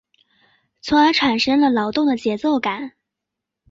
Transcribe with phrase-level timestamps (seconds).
[0.81, 2.93] 从而产生了劳动的节奏感。